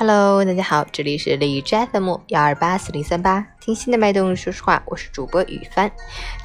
[0.00, 5.92] Hello，大家好，这里是荔枝 FM 幺二八四零三八，听心的脉动，说实话，我是主播雨帆。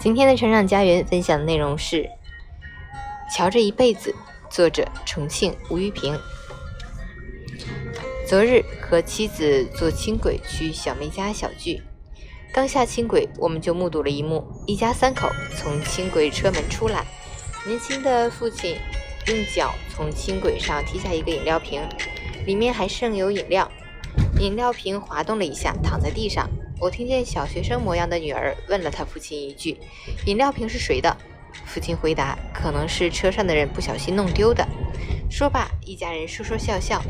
[0.00, 2.02] 今天的成长家园分享的内容是
[3.32, 4.12] 《瞧这一辈子》，
[4.52, 6.18] 作者重庆吴玉平。
[8.26, 11.80] 昨日和妻子坐轻轨去小妹家小聚，
[12.52, 17.06] 刚下轻轨，我们就目睹了一幕：一家三口从轻轨车门出来，
[17.64, 18.76] 年轻的父亲
[19.28, 21.80] 用脚从轻轨上踢下一个饮料瓶。
[22.46, 23.70] 里面还剩有饮料，
[24.38, 26.48] 饮料瓶滑动了一下，躺在地上。
[26.80, 29.78] 我听见小学生模样的女儿问了他父亲一句
[30.26, 31.16] ：“饮料瓶是谁的？”
[31.64, 34.66] 父亲回答：“可能是车上的人不小心弄丢的。”
[35.30, 37.00] 说罢，一家人说说笑笑，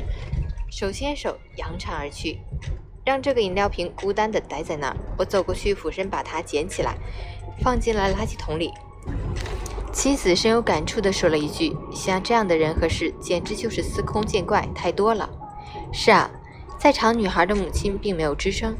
[0.70, 2.38] 手牵手扬长而去，
[3.04, 4.96] 让这个饮料瓶孤单地待在那儿。
[5.18, 6.94] 我走过去，俯身把它捡起来，
[7.60, 8.70] 放进了垃圾桶里。
[9.94, 15.30] 妻子深有感触地说了一句：“像这样的人和事，简直就是司空见惯，太多了。”
[15.94, 16.28] 是啊，
[16.76, 18.76] 在场女孩的母亲并没有吱声，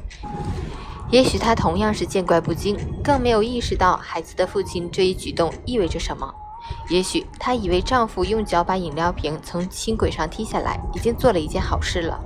[1.12, 6.34] 也许她同样是见怪不惊，更没有意识到孩子的父亲这一举动意味着什么。
[6.88, 12.18] 也许她以为丈夫用脚把饮料瓶从轻轨上踢下来，已经做了一件好事了，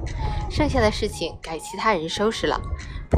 [0.50, 2.58] 剩下的事情该其他人收拾了。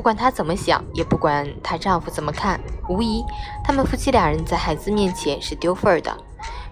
[0.01, 3.23] 不管她怎么想，也不管她丈夫怎么看，无疑，
[3.62, 6.17] 他们夫妻两人在孩子面前是丢份儿的，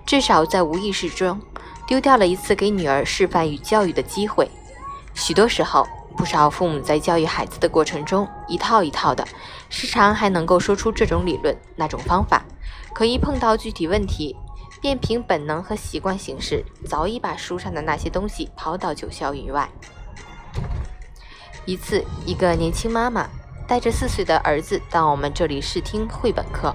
[0.06, 1.38] 至少在无意识中
[1.86, 4.50] 丢掉了一次给女儿示范与教育的机会。
[5.12, 9.28] 许多时候，不少父母在教育孩子的过程中一套一套的，
[9.68, 12.42] 时常还能够说出这种理论、那种方法，
[12.94, 14.34] 可一碰到具体问题，
[14.80, 19.68] 便凭本能和习惯行事，早已把书上的那些东西抛到九霄云外。
[21.68, 23.28] 一次，一个年轻妈妈
[23.66, 26.74] 带着四岁的儿子到我们这里试听绘本课。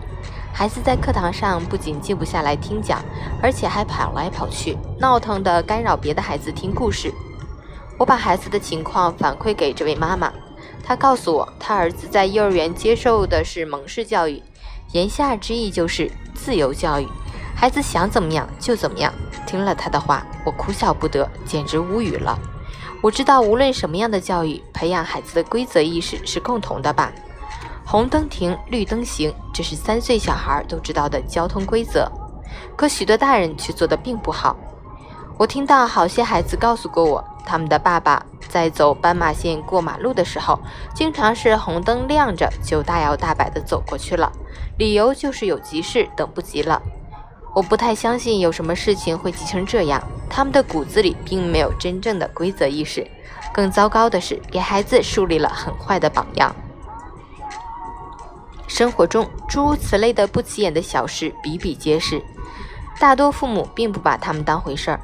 [0.53, 3.03] 孩子在课堂上不仅静不下来听讲，
[3.41, 7.11] 而且还跑来跑去，闹腾的干扰别的孩子听故事。
[7.97, 10.31] 我把孩子的情况反馈给这位妈妈，
[10.83, 14.43] 她告诉我，她儿子在幼儿园接受的是蒙氏教育，
[14.91, 17.07] 言下之意就是自由教育，
[17.55, 19.11] 孩子想怎么样就怎么样。
[19.47, 22.37] 听了她的话，我哭笑不得，简直无语了。
[23.03, 27.11] 我知道，无论什么样的教育，培养孩子的规则意识是共同的吧？
[27.85, 32.09] 红灯停，绿灯行，这是三岁小孩都知道的交通规则。
[32.77, 34.55] 可许多大人却做得并不好。
[35.37, 40.57] 我听到好些孩子告诉过我，他们的爸爸在走斑马线过马路的时候，
[40.95, 44.31] 经常是红灯亮着就大摇大摆地走过去了，
[44.77, 46.81] 理由就是有急事，等不及了。
[47.55, 50.01] 我不太相信有什么事情会急成这样。
[50.29, 53.05] 他们的骨子里并没有真正的规则意识。
[53.53, 56.55] 更糟糕的是，给孩子树立了很坏的榜样。
[58.67, 62.19] 生活中诸如此类的不起眼的小事比比皆是，
[62.99, 64.99] 大多父母并不把他们当回事儿。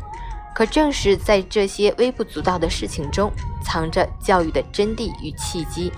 [0.56, 3.32] 可正是在这些微不足道的事情中，
[3.64, 5.94] 藏着教育的真谛与契机。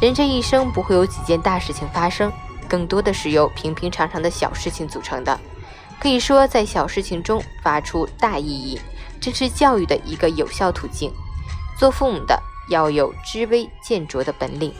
[0.00, 2.32] 人这一生不会有几件大事情发生，
[2.70, 5.38] 更多的是由平平常常的小事情组成的。
[6.00, 8.80] 可以说，在小事情中发出大意义，
[9.20, 11.12] 这是教育的一个有效途径。
[11.76, 14.72] 做父母的要有知微见浊的本领，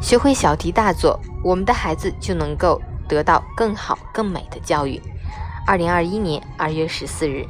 [0.00, 5.02] 学会小题大做，我们的孩子就能够得到更好更美的教育。
[5.66, 7.44] 二零二一年二月十四日。